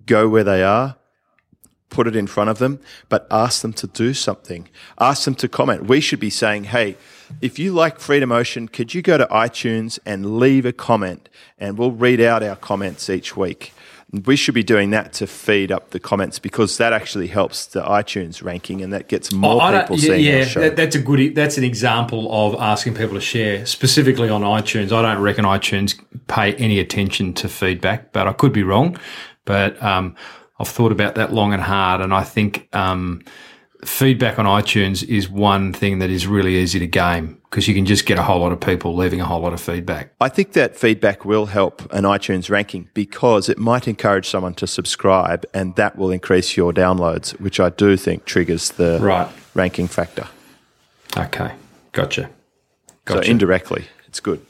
[0.05, 0.95] go where they are,
[1.89, 4.69] put it in front of them, but ask them to do something.
[4.99, 5.85] Ask them to comment.
[5.85, 6.97] We should be saying, hey,
[7.41, 11.29] if you like Freedom Ocean, could you go to iTunes and leave a comment?
[11.57, 13.73] And we'll read out our comments each week.
[14.11, 17.81] We should be doing that to feed up the comments because that actually helps the
[17.83, 20.59] iTunes ranking and that gets more Oh, I don't- people yeah, seeing yeah, our show.
[20.61, 21.35] that- that's a good.
[21.35, 24.91] That's an example of asking people to share, specifically on iTunes.
[24.91, 25.95] I don't reckon iTunes
[26.27, 28.97] pay any attention to feedback, but I could be wrong.
[29.45, 30.15] But um,
[30.59, 33.21] I've thought about that long and hard, and I think um,
[33.85, 37.85] feedback on iTunes is one thing that is really easy to game because you can
[37.85, 40.11] just get a whole lot of people leaving a whole lot of feedback.
[40.21, 44.67] I think that feedback will help an iTunes ranking because it might encourage someone to
[44.67, 49.27] subscribe and that will increase your downloads, which I do think triggers the Right.
[49.55, 50.27] ranking factor.
[51.17, 51.51] Okay,
[51.91, 52.29] gotcha.
[53.07, 53.31] So Gotcha.
[53.31, 54.45] indirectly, it's good.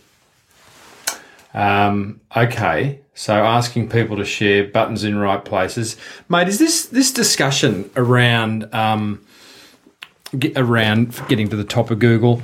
[1.54, 5.96] Um, okay, so asking people to share buttons in right places,
[6.28, 6.50] mate.
[6.50, 9.22] Is this this discussion around um,
[10.38, 12.42] get, around getting to the top of Google?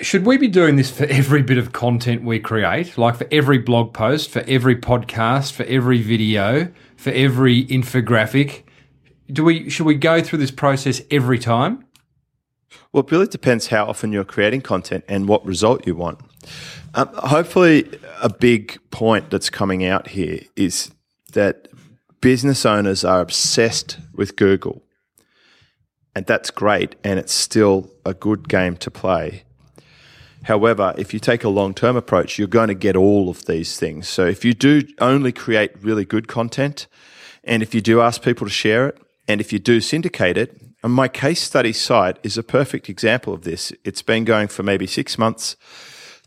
[0.00, 3.58] Should we be doing this for every bit of content we create, like for every
[3.58, 8.62] blog post, for every podcast, for every video, for every infographic?
[9.28, 11.84] Do we should we go through this process every time?
[12.92, 16.20] Well, it really depends how often you're creating content and what result you want.
[16.94, 17.88] Um, hopefully,
[18.22, 20.90] a big point that's coming out here is
[21.32, 21.68] that
[22.20, 24.82] business owners are obsessed with Google.
[26.14, 29.44] And that's great, and it's still a good game to play.
[30.46, 33.76] However, if you take a long term approach, you're going to get all of these
[33.76, 34.08] things.
[34.08, 36.86] So if you do only create really good content,
[37.42, 40.62] and if you do ask people to share it, and if you do syndicate it,
[40.84, 43.72] and my case study site is a perfect example of this.
[43.82, 45.56] It's been going for maybe six months.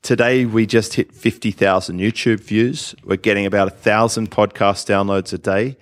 [0.01, 2.93] Today, we just hit 50,000 YouTube views.
[3.05, 5.77] We're getting about a thousand podcast downloads a day.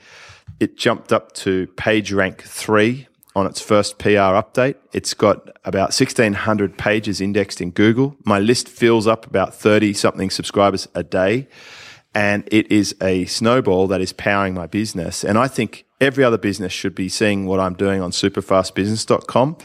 [0.60, 4.76] It jumped up to page rank three on its first PR update.
[4.94, 8.18] It's got about 1,600 pages indexed in Google.
[8.26, 11.48] My list fills up about 30 something subscribers a day.
[12.16, 15.24] And it is a snowball that is powering my business.
[15.24, 19.58] And I think every other business should be seeing what I'm doing on superfastbusiness.com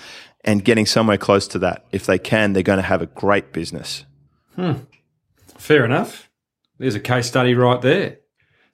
[0.44, 1.86] and getting somewhere close to that.
[1.92, 4.04] If they can, they're going to have a great business.
[4.54, 4.72] Hmm.
[5.56, 6.28] Fair enough.
[6.76, 8.18] There's a case study right there.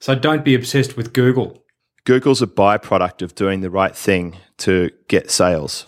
[0.01, 1.63] So don't be obsessed with Google.
[2.09, 5.85] Google's a byproduct of doing the right thing to get sales.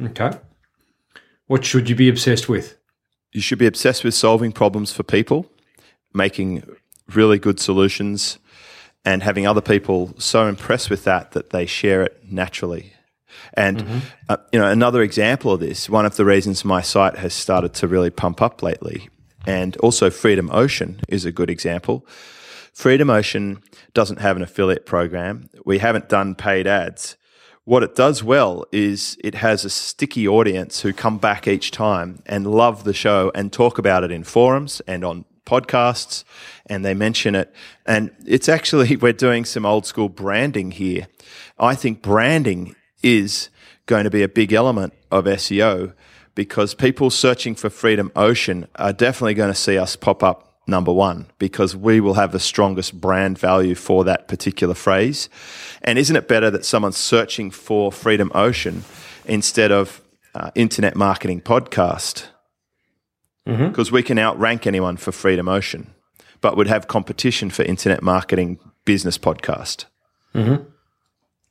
[0.00, 0.30] Okay.
[1.48, 2.78] What should you be obsessed with?
[3.30, 5.52] You should be obsessed with solving problems for people,
[6.14, 6.66] making
[7.12, 8.38] really good solutions,
[9.04, 12.94] and having other people so impressed with that that they share it naturally.
[13.52, 17.34] And uh, you know, another example of this, one of the reasons my site has
[17.34, 19.10] started to really pump up lately,
[19.46, 22.06] and also Freedom Ocean is a good example.
[22.72, 23.62] Freedom Ocean
[23.94, 25.48] doesn't have an affiliate program.
[25.64, 27.16] We haven't done paid ads.
[27.64, 32.22] What it does well is it has a sticky audience who come back each time
[32.26, 36.24] and love the show and talk about it in forums and on podcasts
[36.66, 37.54] and they mention it.
[37.86, 41.06] And it's actually, we're doing some old school branding here.
[41.58, 43.48] I think branding is
[43.86, 45.94] going to be a big element of SEO
[46.34, 50.92] because people searching for Freedom Ocean are definitely going to see us pop up number
[50.92, 55.28] one because we will have the strongest brand value for that particular phrase.
[55.82, 58.84] And isn't it better that someone's searching for Freedom Ocean
[59.26, 60.02] instead of
[60.34, 62.26] uh, Internet Marketing Podcast?
[63.68, 65.92] Because we can outrank anyone for Freedom Ocean,
[66.40, 69.84] but would have competition for Internet Marketing Business Podcast.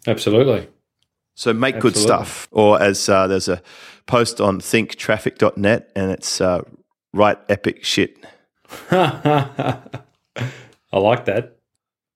[0.08, 0.68] Absolutely.
[1.36, 2.48] So make good stuff.
[2.52, 3.62] Or as uh, there's a
[4.06, 6.62] post on thinktraffic.net and it's uh,
[7.14, 8.18] write epic shit.
[8.92, 9.80] I
[10.92, 11.58] like that.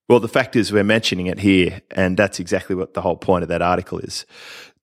[0.09, 3.43] Well, the fact is, we're mentioning it here, and that's exactly what the whole point
[3.43, 4.25] of that article is.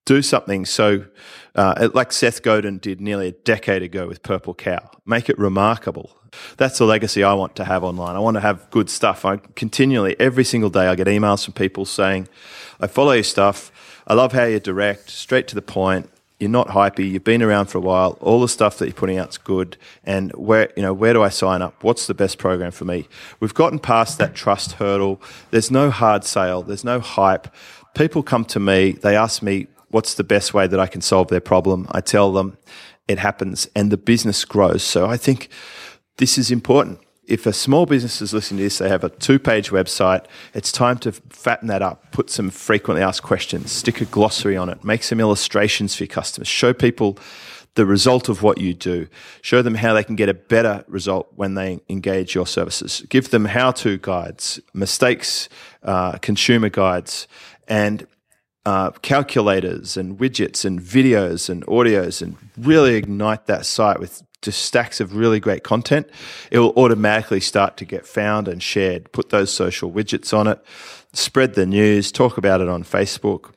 [0.05, 1.07] Do something so,
[1.55, 4.91] uh, like Seth Godin did nearly a decade ago with Purple Cow.
[5.07, 6.11] Make it remarkable.
[6.59, 8.17] That's the legacy I want to have online.
[8.17, 9.25] I want to have good stuff.
[9.25, 12.29] I continually, every single day, I get emails from people saying,
[12.81, 13.73] I follow your stuff.
[14.07, 16.11] I love how you're direct, straight to the point.
[16.45, 17.11] You're not hypey.
[17.11, 18.19] You've been around for a while.
[18.21, 19.79] All the stuff that you're putting out's good.
[20.05, 21.83] And where you know where do I sign up?
[21.83, 23.09] What's the best program for me?
[23.41, 25.23] We've gotten past that trust hurdle.
[25.53, 26.61] There's no hard sale.
[26.61, 27.49] There's no hype.
[27.95, 28.93] People come to me.
[28.93, 31.89] They ask me what's the best way that I can solve their problem.
[31.93, 32.59] I tell them
[33.09, 34.83] it happens, and the business grows.
[34.83, 35.49] So I think
[36.19, 36.99] this is important.
[37.27, 40.71] If a small business is listening to this, they have a two page website, it's
[40.71, 44.85] time to fatten that up, put some frequently asked questions, stick a glossary on it,
[44.85, 47.19] make some illustrations for your customers, show people
[47.75, 49.09] the result of what you do,
[49.43, 53.31] show them how they can get a better result when they engage your services, give
[53.31, 55.49] them how to guides, mistakes,
[55.83, 57.27] uh, consumer guides,
[57.67, 58.07] and
[58.67, 64.63] uh, calculators and widgets and videos and audios and really ignite that site with just
[64.63, 66.09] stacks of really great content,
[66.51, 69.11] it will automatically start to get found and shared.
[69.13, 70.65] Put those social widgets on it,
[71.13, 73.53] spread the news, talk about it on Facebook.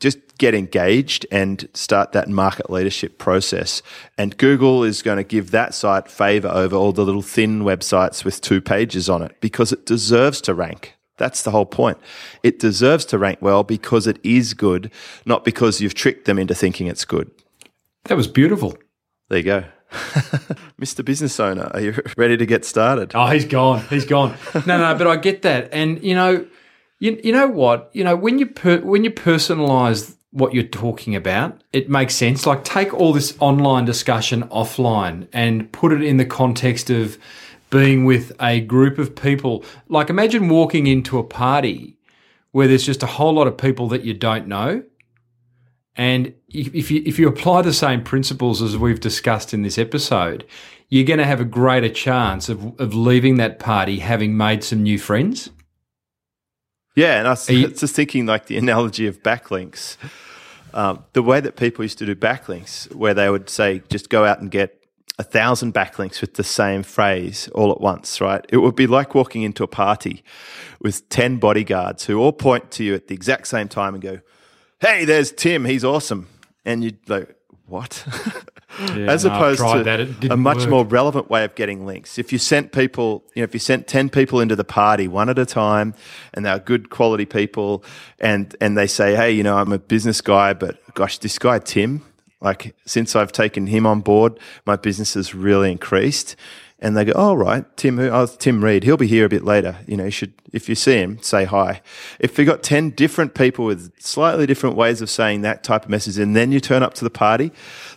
[0.00, 3.82] Just get engaged and start that market leadership process.
[4.16, 8.24] And Google is going to give that site favor over all the little thin websites
[8.24, 10.94] with two pages on it because it deserves to rank.
[11.16, 11.98] That's the whole point.
[12.44, 14.92] It deserves to rank well because it is good,
[15.26, 17.28] not because you've tricked them into thinking it's good.
[18.04, 18.78] That was beautiful.
[19.28, 19.64] There you go.
[20.80, 21.04] Mr.
[21.04, 23.12] Business Owner, are you ready to get started?
[23.14, 23.82] Oh, he's gone.
[23.88, 24.36] He's gone.
[24.66, 25.70] No, no, but I get that.
[25.72, 26.46] And you know,
[26.98, 27.90] you, you know what?
[27.92, 32.46] You know, when you per, when you personalize what you're talking about, it makes sense.
[32.46, 37.16] Like take all this online discussion offline and put it in the context of
[37.70, 39.64] being with a group of people.
[39.88, 41.96] Like imagine walking into a party
[42.52, 44.82] where there's just a whole lot of people that you don't know.
[45.96, 49.78] And if if you if you apply the same principles as we've discussed in this
[49.78, 50.46] episode,
[50.88, 54.82] you're going to have a greater chance of, of leaving that party having made some
[54.82, 55.50] new friends.
[56.96, 59.96] Yeah, and I was you- just thinking like the analogy of backlinks.
[60.74, 64.24] Um, the way that people used to do backlinks, where they would say, just go
[64.24, 64.74] out and get
[65.18, 68.44] a thousand backlinks with the same phrase all at once, right?
[68.50, 70.22] It would be like walking into a party
[70.80, 74.20] with 10 bodyguards who all point to you at the exact same time and go,
[74.80, 75.64] Hey, there's Tim.
[75.64, 76.28] He's awesome.
[76.68, 77.34] And you'd like,
[77.66, 78.04] what?
[78.94, 80.28] Yeah, As opposed to.
[80.30, 80.68] A much work.
[80.68, 82.16] more relevant way of getting links.
[82.16, 85.28] If you sent people, you know, if you sent 10 people into the party one
[85.28, 85.94] at a time
[86.34, 87.82] and they're good quality people
[88.20, 91.58] and, and they say, Hey, you know, I'm a business guy, but gosh, this guy,
[91.58, 92.04] Tim,
[92.40, 96.36] like since I've taken him on board, my business has really increased.
[96.80, 98.84] And they go, oh, right, Tim, who, oh, Tim Reed.
[98.84, 99.78] He'll be here a bit later.
[99.86, 101.82] You know, you should, if you see him, say hi.
[102.20, 105.90] If you got 10 different people with slightly different ways of saying that type of
[105.90, 107.50] message, and then you turn up to the party,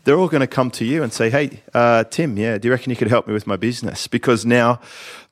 [0.03, 2.71] they're all going to come to you and say, hey, uh, Tim, yeah, do you
[2.71, 4.07] reckon you could help me with my business?
[4.07, 4.79] Because now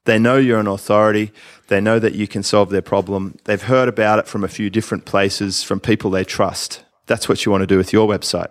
[0.05, 1.31] they know you're an authority.
[1.69, 3.37] They know that you can solve their problem.
[3.45, 6.83] They've heard about it from a few different places, from people they trust.
[7.07, 8.49] That's what you want to do with your website.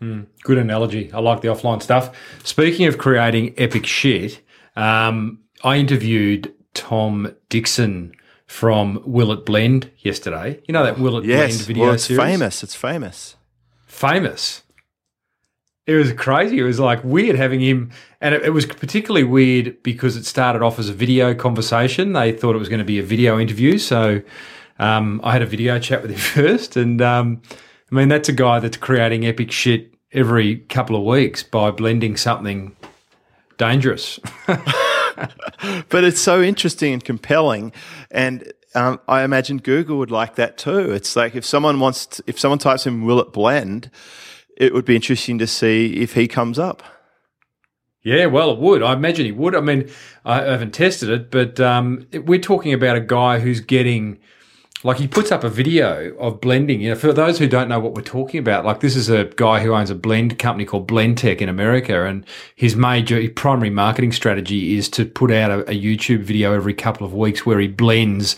[0.00, 1.10] Good analogy.
[1.12, 2.14] I like the offline stuff.
[2.44, 4.40] Speaking of creating epic shit,
[4.76, 8.12] um, I interviewed Tom Dickson
[8.46, 10.60] from Will It Blend yesterday.
[10.66, 12.22] You know that Will It Blend Yes, video well, it's series?
[12.22, 12.62] famous.
[12.62, 13.36] It's famous.
[13.86, 14.62] famous.
[15.86, 16.58] It was crazy.
[16.58, 20.60] It was like weird having him, and it, it was particularly weird because it started
[20.60, 22.12] off as a video conversation.
[22.12, 24.20] They thought it was going to be a video interview, so
[24.80, 26.76] um, I had a video chat with him first.
[26.76, 27.40] And um,
[27.90, 32.16] I mean, that's a guy that's creating epic shit every couple of weeks by blending
[32.16, 32.76] something
[33.58, 34.18] dangerous.
[35.88, 37.72] But it's so interesting and compelling,
[38.10, 40.92] and um, I imagine Google would like that too.
[40.92, 43.90] It's like if someone wants, to, if someone types in "Will it blend,"
[44.56, 46.82] it would be interesting to see if he comes up.
[48.02, 48.82] Yeah, well, it would.
[48.82, 49.56] I imagine he would.
[49.56, 49.90] I mean,
[50.24, 54.18] I haven't tested it, but um, we're talking about a guy who's getting,
[54.82, 56.80] like, he puts up a video of blending.
[56.80, 59.24] You know, for those who don't know what we're talking about, like, this is a
[59.36, 64.12] guy who owns a blend company called Blendtec in America, and his major, primary marketing
[64.12, 67.68] strategy is to put out a, a YouTube video every couple of weeks where he
[67.68, 68.36] blends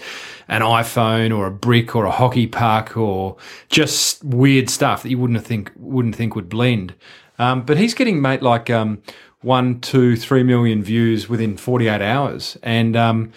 [0.48, 3.37] an iPhone or a brick or a hockey puck or
[3.68, 6.94] just weird stuff that you wouldn't think wouldn't think would blend.
[7.38, 9.03] Um, but he's getting made like um,
[9.42, 12.57] one, two, three million views within 48 hours.
[12.62, 13.33] And um,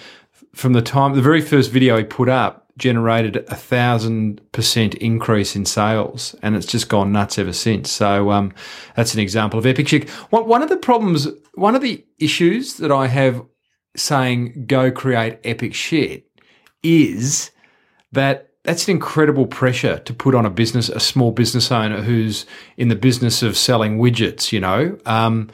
[0.54, 5.56] from the time, the very first video he put up generated a thousand percent increase
[5.56, 6.36] in sales.
[6.42, 7.92] And it's just gone nuts ever since.
[7.92, 8.54] So um,
[8.96, 10.10] that's an example of epic chic.
[10.30, 13.44] One, of the problems, one of the issues that I have
[13.96, 16.26] saying go create epic shit
[16.84, 17.52] is
[18.12, 22.46] that that's an incredible pressure to put on a business, a small business owner who's
[22.78, 24.52] in the business of selling widgets.
[24.52, 25.50] You know, um,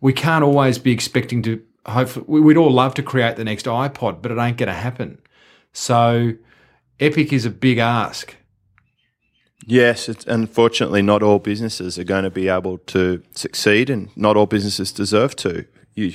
[0.00, 1.62] we can't always be expecting to.
[1.86, 4.74] Hopefully, we- we'd all love to create the next iPod, but it ain't going to
[4.74, 5.18] happen.
[5.72, 6.32] So,
[7.00, 8.36] Epic is a big ask.
[9.66, 14.36] Yes, it's, unfortunately, not all businesses are going to be able to succeed, and not
[14.36, 15.66] all businesses deserve to.
[15.94, 16.14] You,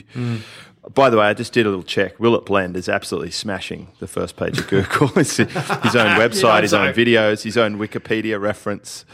[0.93, 2.19] By the way, I just did a little check.
[2.19, 5.11] Will It Blend is absolutely smashing the first page of Google.
[5.17, 9.05] It's his own website, his own videos, his own Wikipedia reference.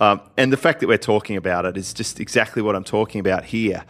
[0.00, 3.20] Um, and the fact that we're talking about it is just exactly what I'm talking
[3.20, 3.84] about here.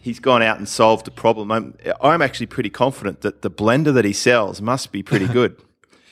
[0.00, 1.50] He's gone out and solved a problem.
[1.50, 5.56] I'm, I'm actually pretty confident that the blender that he sells must be pretty good.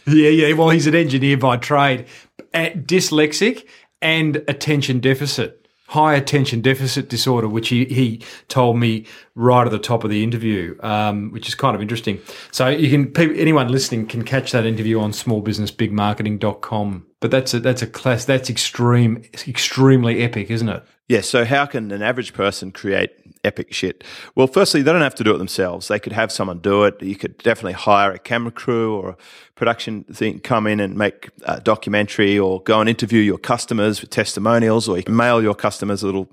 [0.08, 0.54] Yeah, yeah.
[0.54, 2.06] Well, he's an engineer by trade,
[2.54, 3.66] dyslexic
[4.00, 9.78] and attention deficit, high attention deficit disorder, which he, he told me right at the
[9.78, 12.20] top of the interview, um, which is kind of interesting.
[12.50, 17.06] So you can anyone listening can catch that interview on smallbusinessbigmarketing.com.
[17.20, 18.24] But that's a, that's a class.
[18.24, 20.84] That's extreme, extremely epic, isn't it?
[21.08, 23.10] Yeah, so how can an average person create
[23.42, 24.04] epic shit?
[24.34, 25.88] Well, firstly, they don't have to do it themselves.
[25.88, 27.02] They could have someone do it.
[27.02, 29.16] You could definitely hire a camera crew or a
[29.54, 34.10] production thing, come in and make a documentary or go and interview your customers with
[34.10, 36.28] testimonials or you can mail your customers a little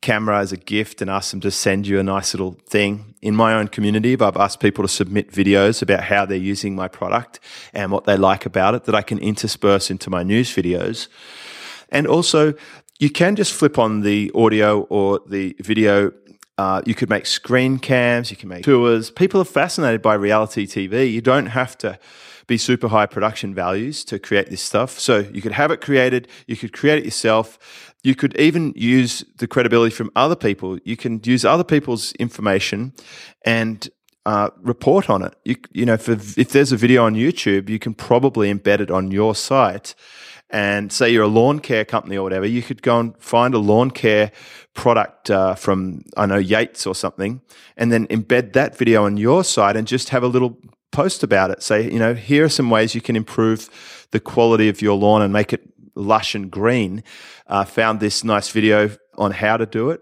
[0.00, 3.14] camera as a gift and ask them to send you a nice little thing.
[3.20, 6.88] In my own community, I've asked people to submit videos about how they're using my
[6.88, 7.40] product
[7.72, 11.08] and what they like about it that I can intersperse into my news videos.
[11.90, 12.54] And also,
[12.98, 16.12] you can just flip on the audio or the video.
[16.56, 19.10] Uh, you could make screen cams, you can make tours.
[19.10, 21.10] People are fascinated by reality TV.
[21.10, 21.98] You don't have to
[22.48, 24.98] be super high production values to create this stuff.
[24.98, 27.87] So you could have it created, you could create it yourself.
[28.02, 30.78] You could even use the credibility from other people.
[30.84, 32.92] You can use other people's information
[33.44, 33.88] and
[34.24, 35.34] uh, report on it.
[35.44, 38.90] You, you know, if, if there's a video on YouTube, you can probably embed it
[38.90, 39.94] on your site
[40.50, 43.58] and say you're a lawn care company or whatever, you could go and find a
[43.58, 44.32] lawn care
[44.74, 47.42] product uh, from, I know, Yates or something,
[47.76, 50.58] and then embed that video on your site and just have a little
[50.90, 51.62] post about it.
[51.62, 55.20] Say, you know, here are some ways you can improve the quality of your lawn
[55.20, 55.68] and make it
[55.98, 57.02] lush and green.
[57.46, 60.00] Uh, found this nice video on how to do it.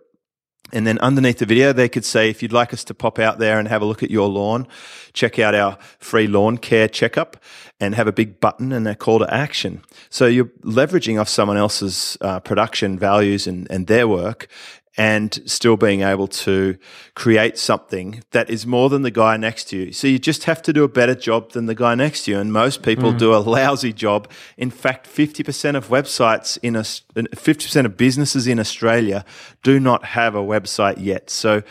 [0.72, 3.38] And then underneath the video, they could say, if you'd like us to pop out
[3.38, 4.66] there and have a look at your lawn,
[5.12, 7.36] check out our free lawn care checkup
[7.78, 9.82] and have a big button and a call to action.
[10.10, 14.48] So you're leveraging off someone else's uh, production values and, and their work
[14.96, 16.78] and still being able to
[17.14, 19.92] create something that is more than the guy next to you.
[19.92, 22.38] So you just have to do a better job than the guy next to you.
[22.38, 23.18] And most people mm.
[23.18, 24.30] do a lousy job.
[24.56, 29.24] In fact, 50% of websites in a, 50% of businesses in Australia
[29.62, 31.28] do not have a website yet.
[31.28, 31.62] So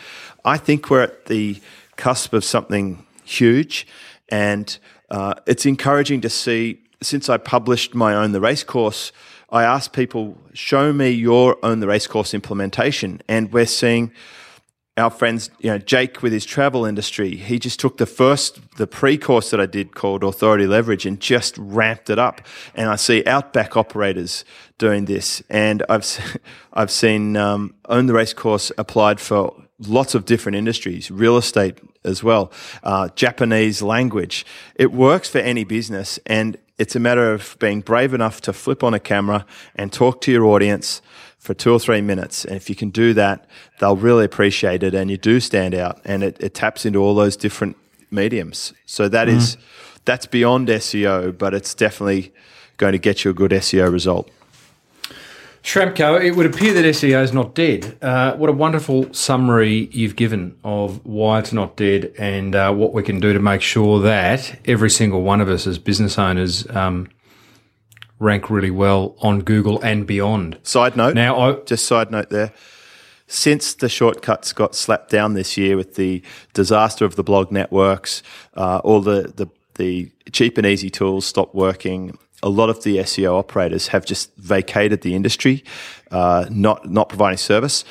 [0.44, 1.60] I think we're at the
[1.96, 3.88] cusp of something huge.
[4.28, 4.78] And
[5.10, 9.12] uh, it's encouraging to see since I published my own The Race Course
[9.50, 13.22] I ask people, show me your own the racecourse implementation.
[13.28, 14.12] And we're seeing
[14.96, 18.86] our friends, you know, Jake with his travel industry, he just took the first, the
[18.86, 22.40] pre course that I did called Authority Leverage and just ramped it up.
[22.74, 24.44] And I see Outback operators
[24.78, 25.42] doing this.
[25.50, 26.38] And I've,
[26.72, 31.78] I've seen um, Own the Race course applied for lots of different industries, real estate
[32.02, 32.50] as well,
[32.82, 34.46] uh, Japanese language.
[34.76, 36.18] It works for any business.
[36.24, 40.20] And it's a matter of being brave enough to flip on a camera and talk
[40.22, 41.00] to your audience
[41.38, 42.44] for two or three minutes.
[42.44, 43.46] And if you can do that,
[43.78, 47.14] they'll really appreciate it and you do stand out and it, it taps into all
[47.14, 47.76] those different
[48.10, 48.72] mediums.
[48.84, 49.36] So that mm.
[49.36, 49.56] is
[50.04, 52.32] that's beyond SEO, but it's definitely
[52.76, 54.30] going to get you a good SEO result.
[55.66, 57.98] Schramko, it would appear that SEO is not dead.
[58.00, 62.92] Uh, what a wonderful summary you've given of why it's not dead and uh, what
[62.92, 66.70] we can do to make sure that every single one of us as business owners
[66.70, 67.08] um,
[68.20, 70.56] rank really well on Google and beyond.
[70.62, 72.52] Side note, now I, just side note there.
[73.26, 76.22] Since the shortcuts got slapped down this year with the
[76.54, 78.22] disaster of the blog networks,
[78.54, 82.98] uh, all the, the the cheap and easy tools stopped working a lot of the
[82.98, 85.64] SEO operators have just vacated the industry,
[86.12, 87.84] uh, not not providing service.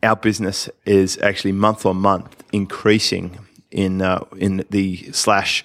[0.00, 3.36] Our business is actually month on month increasing
[3.72, 5.64] in uh, in the slash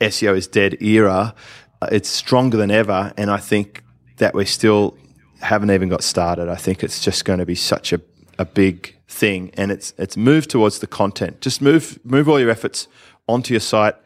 [0.00, 1.34] SEO is dead era.
[1.82, 3.82] Uh, it's stronger than ever, and I think
[4.18, 4.96] that we still
[5.40, 6.48] haven't even got started.
[6.48, 8.00] I think it's just going to be such a,
[8.38, 11.40] a big thing, and it's it's moved towards the content.
[11.40, 12.86] Just move move all your efforts
[13.26, 13.96] onto your site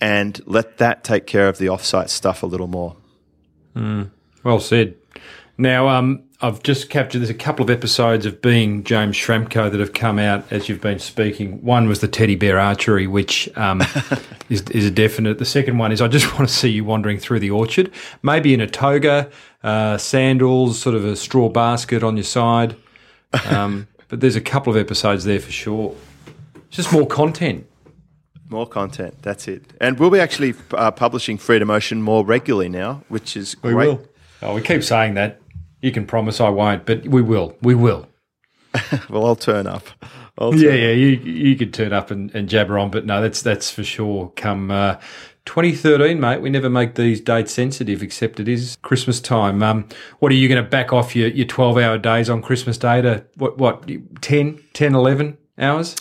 [0.00, 2.96] and let that take care of the offsite stuff a little more.
[3.74, 4.10] Mm,
[4.42, 4.94] well said.
[5.58, 7.20] Now, um, I've just captured.
[7.20, 10.82] There's a couple of episodes of being James Schramko that have come out as you've
[10.82, 11.62] been speaking.
[11.64, 13.82] One was the teddy bear archery, which um,
[14.50, 15.38] is, is, a definite.
[15.38, 17.90] The second one is I just want to see you wandering through the orchard,
[18.22, 19.30] maybe in a toga,
[19.62, 22.76] uh, sandals, sort of a straw basket on your side.
[23.50, 25.94] Um, but there's a couple of episodes there for sure.
[26.70, 27.66] Just more content.
[28.48, 29.16] More content.
[29.22, 29.72] That's it.
[29.80, 33.88] And we'll be actually uh, publishing Freedom Ocean more regularly now, which is we great.
[33.88, 34.08] will.
[34.42, 35.40] Oh, we keep saying that.
[35.80, 37.56] You can promise I won't, but we will.
[37.60, 38.08] We will.
[39.10, 39.84] well, I'll turn up.
[40.38, 40.92] I'll turn yeah, yeah.
[40.92, 44.32] You you could turn up and, and jabber on, but no, that's that's for sure.
[44.36, 44.96] Come uh,
[45.46, 46.42] 2013, mate.
[46.42, 49.62] We never make these dates sensitive, except it is Christmas time.
[49.62, 49.88] Um,
[50.18, 53.00] what are you going to back off your, your 12 hour days on Christmas Day
[53.00, 53.88] to what, what
[54.20, 55.96] 10, 10, 11 hours?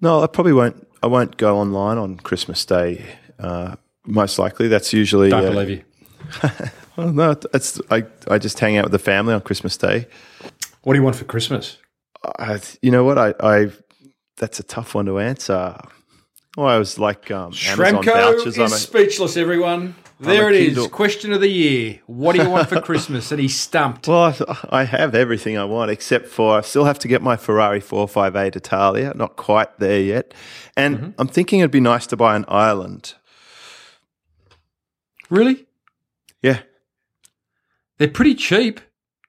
[0.00, 3.04] No, I probably won't I won't go online on Christmas Day.
[3.38, 3.76] Uh,
[4.06, 5.28] most likely, that's usually.
[5.28, 5.82] Don't uh, believe you.
[6.96, 8.06] well, no, it's I.
[8.26, 10.06] I just hang out with the family on Christmas Day.
[10.82, 11.76] What do you want for Christmas?
[12.38, 13.18] I, you know what?
[13.18, 13.70] I, I.
[14.38, 15.76] That's a tough one to answer.
[16.56, 19.36] Oh, I was like um, Schramko is a, speechless.
[19.36, 19.94] Everyone,
[20.24, 20.86] there it is.
[20.88, 22.00] Question of the year.
[22.06, 23.30] What do you want for Christmas?
[23.30, 24.08] And he's stumped.
[24.08, 24.34] Well,
[24.70, 28.56] I have everything I want except for I still have to get my Ferrari 458
[28.56, 29.12] Italia.
[29.14, 30.34] Not quite there yet.
[30.76, 31.10] And mm-hmm.
[31.18, 33.14] I'm thinking it'd be nice to buy an island.
[35.30, 35.66] Really?
[36.42, 36.60] Yeah.
[37.98, 38.80] They're pretty cheap.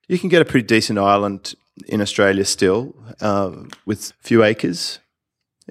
[0.08, 1.56] You can get a pretty decent island
[1.88, 3.52] in Australia still uh,
[3.86, 5.00] with a few acres.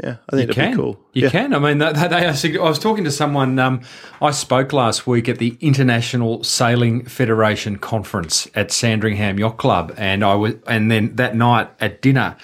[0.02, 0.76] Yeah, I think you can.
[0.76, 1.00] cool.
[1.12, 1.30] You yeah.
[1.30, 1.54] can.
[1.54, 3.60] I mean, they, they, I was talking to someone.
[3.60, 3.82] Um,
[4.20, 10.24] I spoke last week at the International Sailing Federation conference at Sandringham Yacht Club, and
[10.24, 12.36] I was, and then that night at dinner,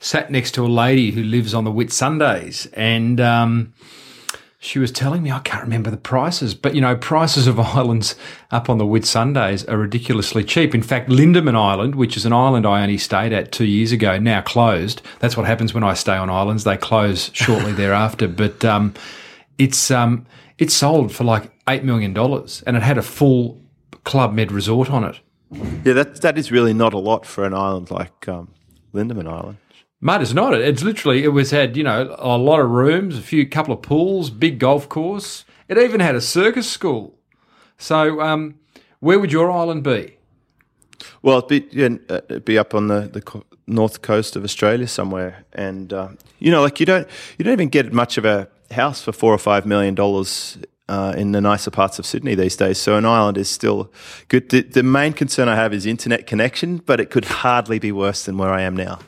[0.00, 3.72] sat next to a lady who lives on the Whitsundays, and um,
[4.66, 8.16] she was telling me I can't remember the prices, but you know, prices of islands
[8.50, 10.74] up on the Whitsundays are ridiculously cheap.
[10.74, 14.18] In fact, Lindeman Island, which is an island I only stayed at two years ago,
[14.18, 15.02] now closed.
[15.20, 18.26] That's what happens when I stay on islands; they close shortly thereafter.
[18.26, 18.94] But um,
[19.56, 20.26] it's um,
[20.58, 23.62] it's sold for like eight million dollars, and it had a full
[24.04, 25.20] Club Med resort on it.
[25.84, 28.48] Yeah, that that is really not a lot for an island like um,
[28.92, 29.58] Lindeman Island.
[30.00, 30.54] Mate, is not.
[30.54, 33.82] It's literally, it was had, you know, a lot of rooms, a few couple of
[33.82, 35.44] pools, big golf course.
[35.68, 37.18] It even had a circus school.
[37.78, 38.56] So, um,
[39.00, 40.16] where would your island be?
[41.22, 45.44] Well, it'd be, yeah, it'd be up on the, the north coast of Australia somewhere,
[45.52, 49.02] and uh, you know, like you don't you don't even get much of a house
[49.02, 50.58] for four or five million dollars.
[50.88, 53.90] Uh, in the nicer parts of Sydney these days, so an island is still
[54.28, 54.50] good.
[54.50, 58.24] The, the main concern I have is internet connection, but it could hardly be worse
[58.24, 59.00] than where I am now.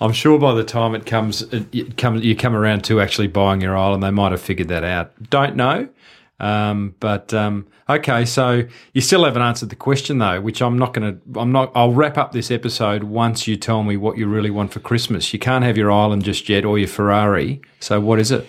[0.00, 3.60] I'm sure by the time it comes, it come, you come around to actually buying
[3.60, 5.12] your island, they might have figured that out.
[5.30, 5.88] Don't know,
[6.40, 8.24] um, but um, okay.
[8.24, 11.40] So you still haven't answered the question though, which I'm not going to.
[11.40, 11.70] I'm not.
[11.74, 15.32] I'll wrap up this episode once you tell me what you really want for Christmas.
[15.32, 17.62] You can't have your island just yet or your Ferrari.
[17.80, 18.46] So what is it?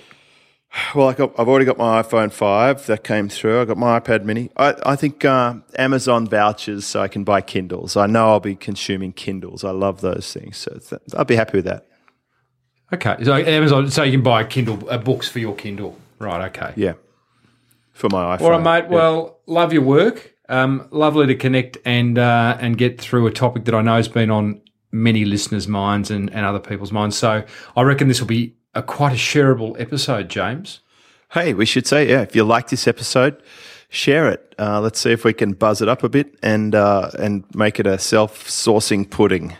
[0.94, 3.62] Well, I got, I've already got my iPhone 5 that came through.
[3.62, 4.50] I got my iPad mini.
[4.58, 7.96] I, I think uh, Amazon vouchers so I can buy Kindles.
[7.96, 9.64] I know I'll be consuming Kindles.
[9.64, 10.58] I love those things.
[10.58, 11.88] So th- I'll be happy with that.
[12.94, 13.24] Okay.
[13.24, 15.98] So Amazon, so you can buy Kindle uh, books for your Kindle.
[16.20, 16.46] Right.
[16.50, 16.74] Okay.
[16.76, 16.94] Yeah.
[17.94, 18.42] For my iPhone.
[18.42, 18.90] All right, mate.
[18.90, 18.96] Yeah.
[18.96, 20.34] Well, love your work.
[20.48, 24.08] Um, lovely to connect and uh, and get through a topic that I know has
[24.08, 24.62] been on
[24.92, 27.18] many listeners' minds and, and other people's minds.
[27.18, 27.44] So
[27.76, 30.82] I reckon this will be a quite a shareable episode, James.
[31.32, 33.42] Hey, we should say, yeah, if you like this episode,
[33.90, 34.54] share it.
[34.60, 37.80] Uh, let's see if we can buzz it up a bit and uh, and make
[37.80, 39.58] it a self-saucing pudding.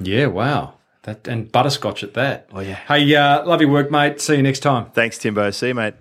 [0.00, 0.74] Yeah, wow.
[1.04, 2.48] That and butterscotch at that.
[2.52, 2.74] Oh, yeah.
[2.74, 4.20] Hey, uh, love your work, mate.
[4.20, 4.90] See you next time.
[4.90, 5.50] Thanks, Timbo.
[5.50, 5.94] See you, mate.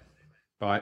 [0.59, 0.81] Bye.